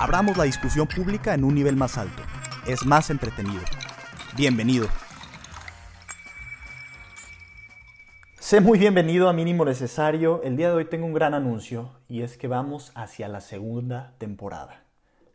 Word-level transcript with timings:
Abramos 0.00 0.38
la 0.38 0.44
discusión 0.44 0.86
pública 0.86 1.34
en 1.34 1.44
un 1.44 1.54
nivel 1.54 1.76
más 1.76 1.98
alto. 1.98 2.22
Es 2.66 2.86
más 2.86 3.10
entretenido. 3.10 3.60
Bienvenido. 4.34 4.88
Sé 8.38 8.62
muy 8.62 8.78
bienvenido 8.78 9.28
a 9.28 9.34
Mínimo 9.34 9.66
Necesario. 9.66 10.40
El 10.42 10.56
día 10.56 10.70
de 10.70 10.76
hoy 10.76 10.84
tengo 10.86 11.04
un 11.04 11.12
gran 11.12 11.34
anuncio 11.34 11.90
y 12.08 12.22
es 12.22 12.38
que 12.38 12.48
vamos 12.48 12.92
hacia 12.94 13.28
la 13.28 13.42
segunda 13.42 14.14
temporada. 14.16 14.84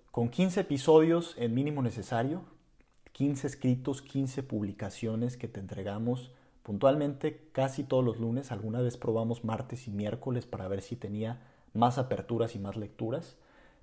Con 0.10 0.30
15 0.30 0.62
episodios 0.62 1.36
en 1.38 1.54
Mínimo 1.54 1.84
Necesario, 1.84 2.42
15 3.12 3.46
escritos, 3.46 4.02
15 4.02 4.42
publicaciones 4.42 5.38
que 5.38 5.48
te 5.48 5.60
entregamos 5.60 6.32
puntualmente 6.64 7.50
casi 7.52 7.84
todos 7.84 8.04
los 8.04 8.18
lunes. 8.20 8.52
Alguna 8.52 8.82
vez 8.82 8.98
probamos 8.98 9.44
martes 9.44 9.88
y 9.88 9.92
miércoles 9.92 10.48
para 10.48 10.68
ver 10.68 10.82
si 10.82 10.96
tenía 10.96 11.40
más 11.76 12.00
aperturas 12.00 12.56
y 12.56 12.60
más 12.60 12.76
lecturas 12.78 13.38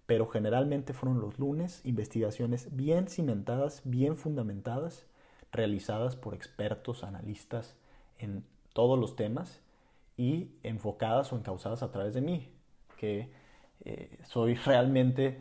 pero 0.07 0.27
generalmente 0.27 0.93
fueron 0.93 1.21
los 1.21 1.39
lunes 1.39 1.81
investigaciones 1.85 2.75
bien 2.75 3.09
cimentadas, 3.09 3.83
bien 3.85 4.17
fundamentadas, 4.17 5.07
realizadas 5.53 6.17
por 6.17 6.35
expertos, 6.35 7.05
analistas 7.05 7.77
en 8.19 8.45
todos 8.73 8.99
los 8.99 9.17
temas 9.17 9.61
y 10.17 10.51
enfocadas 10.63 11.33
o 11.33 11.37
encausadas 11.37 11.83
a 11.83 11.93
través 11.93 12.15
de 12.15 12.21
mí, 12.21 12.49
que 12.97 13.31
eh, 13.85 14.19
soy 14.25 14.55
realmente 14.67 15.39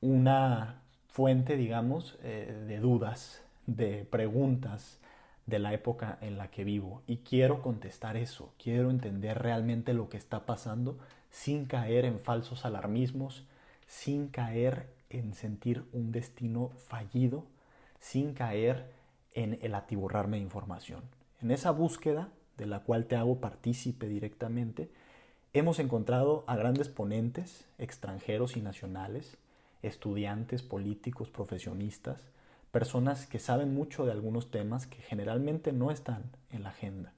una 0.00 0.82
fuente, 1.08 1.56
digamos, 1.56 2.18
eh, 2.22 2.64
de 2.66 2.78
dudas, 2.78 3.42
de 3.66 4.04
preguntas 4.04 5.00
de 5.46 5.58
la 5.58 5.72
época 5.74 6.18
en 6.20 6.38
la 6.38 6.50
que 6.50 6.64
vivo. 6.64 7.02
Y 7.06 7.18
quiero 7.18 7.62
contestar 7.62 8.16
eso, 8.16 8.54
quiero 8.62 8.90
entender 8.90 9.38
realmente 9.42 9.92
lo 9.92 10.08
que 10.08 10.16
está 10.16 10.46
pasando 10.46 10.98
sin 11.30 11.66
caer 11.66 12.04
en 12.04 12.18
falsos 12.18 12.64
alarmismos, 12.64 13.46
sin 13.92 14.28
caer 14.28 14.88
en 15.10 15.34
sentir 15.34 15.84
un 15.92 16.12
destino 16.12 16.70
fallido, 16.88 17.44
sin 18.00 18.32
caer 18.32 18.90
en 19.34 19.58
el 19.60 19.74
atiborrarme 19.74 20.38
de 20.38 20.42
información. 20.42 21.02
En 21.42 21.50
esa 21.50 21.72
búsqueda, 21.72 22.30
de 22.56 22.64
la 22.64 22.80
cual 22.80 23.04
te 23.04 23.16
hago 23.16 23.38
partícipe 23.38 24.08
directamente, 24.08 24.90
hemos 25.52 25.78
encontrado 25.78 26.42
a 26.46 26.56
grandes 26.56 26.88
ponentes, 26.88 27.66
extranjeros 27.76 28.56
y 28.56 28.62
nacionales, 28.62 29.36
estudiantes, 29.82 30.62
políticos, 30.62 31.28
profesionistas, 31.28 32.22
personas 32.70 33.26
que 33.26 33.38
saben 33.38 33.74
mucho 33.74 34.06
de 34.06 34.12
algunos 34.12 34.50
temas 34.50 34.86
que 34.86 35.02
generalmente 35.02 35.70
no 35.70 35.90
están 35.90 36.24
en 36.50 36.62
la 36.62 36.70
agenda. 36.70 37.12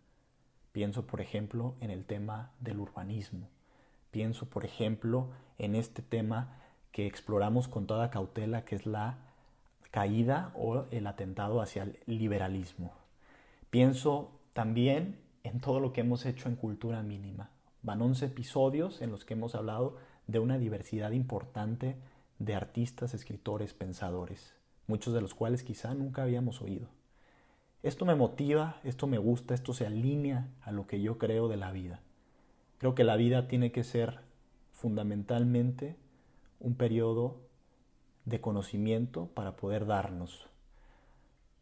Pienso, 0.72 1.06
por 1.06 1.20
ejemplo, 1.20 1.76
en 1.80 1.92
el 1.92 2.04
tema 2.04 2.50
del 2.58 2.80
urbanismo. 2.80 3.48
Pienso, 4.10 4.46
por 4.46 4.64
ejemplo, 4.64 5.28
en 5.56 5.76
este 5.76 6.02
tema 6.02 6.63
que 6.94 7.08
exploramos 7.08 7.66
con 7.66 7.88
toda 7.88 8.08
cautela, 8.08 8.64
que 8.64 8.76
es 8.76 8.86
la 8.86 9.18
caída 9.90 10.52
o 10.54 10.84
el 10.92 11.08
atentado 11.08 11.60
hacia 11.60 11.82
el 11.82 11.98
liberalismo. 12.06 12.92
Pienso 13.68 14.30
también 14.52 15.18
en 15.42 15.58
todo 15.58 15.80
lo 15.80 15.92
que 15.92 16.02
hemos 16.02 16.24
hecho 16.24 16.48
en 16.48 16.54
Cultura 16.54 17.02
Mínima. 17.02 17.50
Van 17.82 18.00
11 18.00 18.26
episodios 18.26 19.02
en 19.02 19.10
los 19.10 19.24
que 19.24 19.34
hemos 19.34 19.56
hablado 19.56 19.96
de 20.28 20.38
una 20.38 20.56
diversidad 20.56 21.10
importante 21.10 21.96
de 22.38 22.54
artistas, 22.54 23.12
escritores, 23.12 23.74
pensadores, 23.74 24.54
muchos 24.86 25.14
de 25.14 25.20
los 25.20 25.34
cuales 25.34 25.64
quizá 25.64 25.94
nunca 25.94 26.22
habíamos 26.22 26.62
oído. 26.62 26.86
Esto 27.82 28.04
me 28.04 28.14
motiva, 28.14 28.76
esto 28.84 29.08
me 29.08 29.18
gusta, 29.18 29.54
esto 29.54 29.74
se 29.74 29.84
alinea 29.84 30.46
a 30.62 30.70
lo 30.70 30.86
que 30.86 31.00
yo 31.00 31.18
creo 31.18 31.48
de 31.48 31.56
la 31.56 31.72
vida. 31.72 31.98
Creo 32.78 32.94
que 32.94 33.02
la 33.02 33.16
vida 33.16 33.48
tiene 33.48 33.72
que 33.72 33.82
ser 33.82 34.20
fundamentalmente 34.70 35.96
un 36.60 36.74
periodo 36.74 37.36
de 38.24 38.40
conocimiento 38.40 39.26
para 39.34 39.56
poder 39.56 39.86
darnos, 39.86 40.46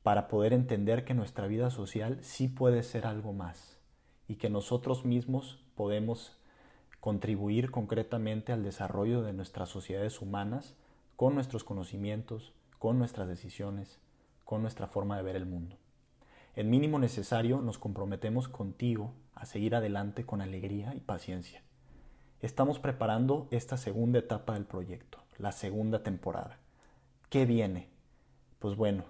para 0.02 0.28
poder 0.28 0.52
entender 0.52 1.04
que 1.04 1.14
nuestra 1.14 1.46
vida 1.46 1.70
social 1.70 2.18
sí 2.22 2.48
puede 2.48 2.82
ser 2.82 3.06
algo 3.06 3.32
más 3.32 3.78
y 4.28 4.36
que 4.36 4.50
nosotros 4.50 5.04
mismos 5.04 5.58
podemos 5.74 6.36
contribuir 7.00 7.70
concretamente 7.70 8.52
al 8.52 8.62
desarrollo 8.62 9.22
de 9.22 9.32
nuestras 9.32 9.68
sociedades 9.68 10.20
humanas 10.20 10.76
con 11.16 11.34
nuestros 11.34 11.64
conocimientos, 11.64 12.52
con 12.78 12.98
nuestras 12.98 13.28
decisiones, 13.28 14.00
con 14.44 14.62
nuestra 14.62 14.86
forma 14.86 15.16
de 15.16 15.22
ver 15.22 15.36
el 15.36 15.46
mundo. 15.46 15.76
En 16.54 16.70
mínimo 16.70 16.98
necesario 16.98 17.60
nos 17.60 17.78
comprometemos 17.78 18.48
contigo 18.48 19.14
a 19.34 19.46
seguir 19.46 19.74
adelante 19.74 20.24
con 20.24 20.40
alegría 20.40 20.94
y 20.94 21.00
paciencia 21.00 21.62
estamos 22.42 22.80
preparando 22.80 23.46
esta 23.52 23.76
segunda 23.76 24.18
etapa 24.18 24.54
del 24.54 24.64
proyecto, 24.64 25.18
la 25.38 25.52
segunda 25.52 26.02
temporada. 26.02 26.58
¿Qué 27.30 27.46
viene? 27.46 27.88
Pues 28.58 28.76
bueno, 28.76 29.04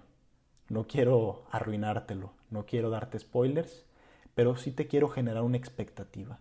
no 0.69 0.85
quiero 0.85 1.43
arruinártelo, 1.51 2.31
no 2.51 2.65
quiero 2.67 2.91
darte 2.91 3.17
spoilers, 3.17 3.85
pero 4.35 4.55
sí 4.55 4.71
te 4.71 4.87
quiero 4.87 5.09
generar 5.09 5.43
una 5.43 5.57
expectativa. 5.57 6.39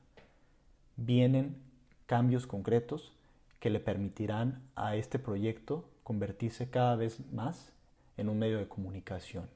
Vienen 0.97 1.57
cambios 2.05 2.47
concretos 2.47 3.13
que 3.59 3.71
le 3.71 3.81
permitirán 3.81 4.63
a 4.77 4.95
este 4.95 5.19
proyecto 5.19 5.89
convertirse 6.03 6.69
cada 6.69 6.95
vez 6.97 7.21
más 7.33 7.73
en 8.19 8.29
un 8.29 8.39
medio 8.39 8.59
de 8.59 8.69
comunicación. 8.69 9.49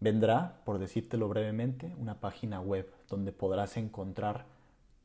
Vendrá, 0.00 0.62
por 0.64 0.78
decírtelo 0.78 1.28
brevemente, 1.28 1.94
una 1.98 2.20
página 2.20 2.60
web 2.62 2.90
donde 3.10 3.32
podrás 3.32 3.76
encontrar 3.76 4.46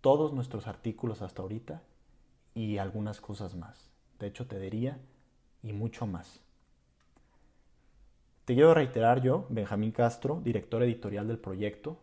todos 0.06 0.34
nuestros 0.34 0.68
artículos 0.68 1.24
hasta 1.24 1.42
ahorita 1.42 1.82
y 2.54 2.78
algunas 2.78 3.20
cosas 3.22 3.56
más. 3.56 3.90
De 4.20 4.28
hecho, 4.28 4.46
te 4.46 4.60
diría 4.60 5.00
y 5.64 5.74
mucho 5.74 6.06
más. 6.06 6.42
Te 8.46 8.54
quiero 8.54 8.76
reiterar 8.76 9.24
yo, 9.24 9.48
Benjamín 9.50 9.90
Castro, 9.90 10.42
director 10.44 10.84
editorial 10.84 11.28
del 11.28 11.40
proyecto, 11.40 11.98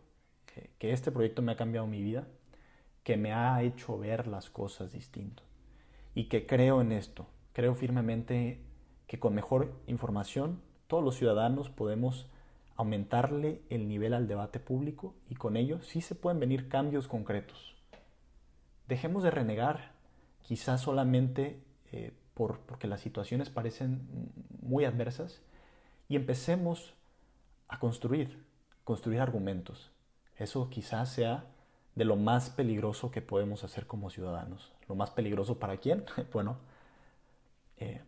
que, 0.79 0.91
este 0.91 1.13
proyecto 1.13 1.41
me 1.41 1.53
ha 1.53 1.55
cambiado 1.55 1.87
mi 1.87 2.03
vida, 2.03 2.27
que 3.03 3.15
me 3.15 3.31
ha 3.31 3.63
hecho 3.63 3.97
ver 3.97 4.27
las 4.27 4.49
cosas 4.49 4.91
distinto 4.91 5.41
y 6.13 6.25
que 6.25 6.45
creo 6.45 6.81
en 6.81 6.91
esto. 6.91 7.27
Creo 7.53 7.73
firmemente 7.73 8.59
que 9.07 9.17
con 9.17 9.33
mejor 9.33 9.71
información 9.87 10.59
todos 10.87 11.05
los 11.05 11.15
ciudadanos 11.15 11.69
podemos 11.69 12.27
aumentarle 12.75 13.61
el 13.69 13.87
nivel 13.87 14.13
al 14.13 14.27
debate 14.27 14.59
público 14.59 15.15
y 15.29 15.35
con 15.35 15.55
ello 15.55 15.81
sí 15.83 16.01
se 16.01 16.15
pueden 16.15 16.41
venir 16.41 16.67
cambios 16.67 17.07
concretos. 17.07 17.73
Dejemos 18.87 19.23
de 19.23 19.31
renegar, 19.31 19.93
quizás 20.41 20.81
solamente 20.81 21.61
eh, 21.91 22.13
por, 22.33 22.59
porque 22.59 22.87
las 22.87 23.01
situaciones 23.01 23.49
parecen 23.49 24.07
muy 24.61 24.85
adversas, 24.85 25.41
y 26.07 26.15
empecemos 26.15 26.93
a 27.67 27.79
construir, 27.79 28.43
construir 28.83 29.19
argumentos. 29.21 29.91
Eso 30.37 30.69
quizás 30.69 31.11
sea 31.11 31.45
de 31.95 32.05
lo 32.05 32.15
más 32.15 32.49
peligroso 32.49 33.11
que 33.11 33.21
podemos 33.21 33.63
hacer 33.63 33.87
como 33.87 34.09
ciudadanos. 34.09 34.73
¿Lo 34.87 34.95
más 34.95 35.11
peligroso 35.11 35.59
para 35.59 35.77
quién? 35.77 36.05
bueno, 36.33 36.57
eh, 37.77 38.01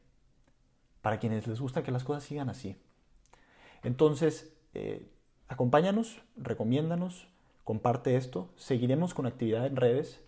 para 1.02 1.20
quienes 1.20 1.48
les 1.48 1.60
gusta 1.60 1.84
que 1.84 1.92
las 1.92 2.04
cosas 2.04 2.24
sigan 2.24 2.50
así. 2.50 2.78
Entonces, 3.84 4.54
eh, 4.74 5.08
acompáñanos, 5.48 6.22
recomiéndanos, 6.36 7.28
comparte 7.64 8.16
esto. 8.16 8.50
Seguiremos 8.56 9.14
con 9.14 9.28
actividad 9.28 9.66
en 9.66 9.76
redes. 9.76 10.22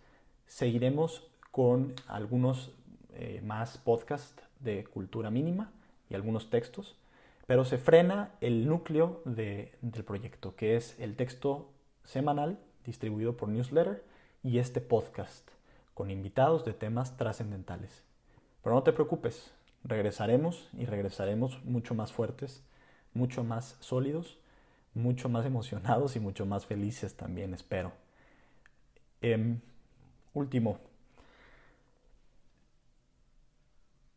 Seguiremos 0.48 1.28
con 1.52 1.94
algunos 2.08 2.72
eh, 3.14 3.42
más 3.44 3.78
podcasts 3.78 4.44
de 4.60 4.86
cultura 4.86 5.30
mínima 5.30 5.72
y 6.10 6.16
algunos 6.16 6.50
textos, 6.50 6.96
pero 7.46 7.66
se 7.66 7.78
frena 7.78 8.32
el 8.42 8.68
núcleo 8.68 9.22
del 9.26 10.04
proyecto, 10.06 10.56
que 10.56 10.76
es 10.76 11.00
el 11.00 11.16
texto 11.16 11.70
semanal 12.04 12.60
distribuido 12.86 13.38
por 13.38 13.50
newsletter 13.50 14.04
y 14.44 14.60
este 14.60 14.82
podcast 14.82 15.48
con 15.94 16.12
invitados 16.12 16.64
de 16.64 16.74
temas 16.74 17.18
trascendentales. 17.18 18.04
Pero 18.62 18.76
no 18.76 18.84
te 18.84 18.94
preocupes, 18.94 19.52
regresaremos 19.84 20.70
y 20.78 20.86
regresaremos 20.86 21.64
mucho 21.66 21.96
más 21.96 22.12
fuertes, 22.12 22.62
mucho 23.14 23.44
más 23.44 23.78
sólidos, 23.80 24.38
mucho 24.94 25.28
más 25.28 25.46
emocionados 25.46 26.16
y 26.16 26.20
mucho 26.20 26.46
más 26.46 26.66
felices 26.66 27.16
también, 27.16 27.54
espero. 27.54 27.94
Em, 29.22 29.60
Último, 30.38 30.78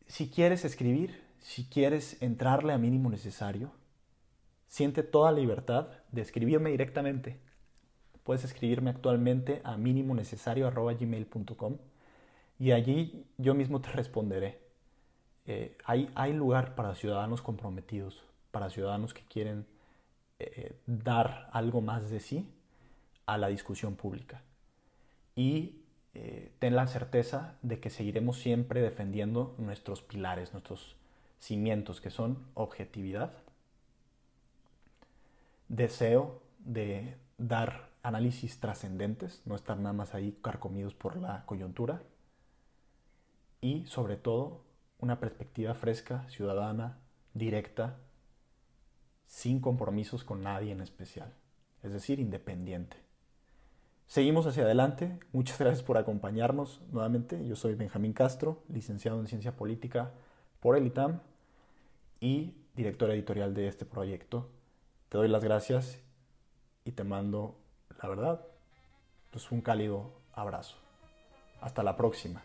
si 0.05 0.29
quieres 0.29 0.63
escribir, 0.65 1.19
si 1.39 1.65
quieres 1.65 2.21
entrarle 2.21 2.73
a 2.73 2.77
mínimo 2.77 3.09
necesario, 3.09 3.71
siente 4.67 5.01
toda 5.01 5.31
libertad 5.31 5.87
de 6.11 6.21
escribirme 6.21 6.69
directamente. 6.69 7.39
Puedes 8.23 8.43
escribirme 8.43 8.91
actualmente 8.91 9.61
a 9.63 9.77
minimonecesario.gmail.com 9.77 11.77
y 12.59 12.71
allí 12.71 13.25
yo 13.39 13.55
mismo 13.55 13.81
te 13.81 13.89
responderé. 13.89 14.61
Eh, 15.47 15.75
hay, 15.85 16.11
hay, 16.13 16.33
lugar 16.33 16.75
para 16.75 16.93
ciudadanos 16.93 17.41
comprometidos, 17.41 18.23
para 18.51 18.69
ciudadanos 18.69 19.15
que 19.15 19.23
quieren 19.23 19.65
eh, 20.37 20.75
dar 20.85 21.49
algo 21.51 21.81
más 21.81 22.11
de 22.11 22.19
sí 22.19 22.47
a 23.25 23.39
la 23.39 23.47
discusión 23.47 23.95
pública. 23.95 24.43
Y 25.35 25.80
eh, 26.13 26.51
ten 26.59 26.75
la 26.75 26.87
certeza 26.87 27.57
de 27.61 27.79
que 27.79 27.89
seguiremos 27.89 28.37
siempre 28.39 28.81
defendiendo 28.81 29.55
nuestros 29.57 30.01
pilares, 30.01 30.53
nuestros 30.53 30.97
cimientos, 31.39 32.01
que 32.01 32.09
son 32.09 32.45
objetividad, 32.53 33.33
deseo 35.69 36.41
de 36.59 37.17
dar 37.37 37.89
análisis 38.03 38.59
trascendentes, 38.59 39.41
no 39.45 39.55
estar 39.55 39.77
nada 39.77 39.93
más 39.93 40.13
ahí 40.13 40.37
carcomidos 40.41 40.93
por 40.93 41.15
la 41.15 41.45
coyuntura, 41.45 42.01
y 43.61 43.85
sobre 43.85 44.17
todo 44.17 44.65
una 44.99 45.19
perspectiva 45.19 45.73
fresca, 45.73 46.27
ciudadana, 46.29 46.97
directa, 47.33 47.97
sin 49.27 49.61
compromisos 49.61 50.23
con 50.23 50.43
nadie 50.43 50.71
en 50.71 50.81
especial, 50.81 51.33
es 51.83 51.93
decir, 51.93 52.19
independiente. 52.19 52.97
Seguimos 54.11 54.45
hacia 54.45 54.63
adelante. 54.63 55.17
Muchas 55.31 55.57
gracias 55.57 55.83
por 55.83 55.97
acompañarnos 55.97 56.81
nuevamente. 56.91 57.47
Yo 57.47 57.55
soy 57.55 57.75
Benjamín 57.75 58.11
Castro, 58.11 58.61
licenciado 58.67 59.21
en 59.21 59.27
Ciencia 59.27 59.55
Política 59.55 60.11
por 60.59 60.75
el 60.75 60.85
ITAM 60.85 61.21
y 62.19 62.53
director 62.75 63.09
editorial 63.09 63.53
de 63.53 63.69
este 63.69 63.85
proyecto. 63.85 64.49
Te 65.07 65.17
doy 65.17 65.29
las 65.29 65.45
gracias 65.45 65.97
y 66.83 66.91
te 66.91 67.05
mando, 67.05 67.55
la 68.03 68.09
verdad, 68.09 68.45
pues 69.29 69.49
un 69.49 69.61
cálido 69.61 70.11
abrazo. 70.33 70.75
Hasta 71.61 71.81
la 71.81 71.95
próxima. 71.95 72.43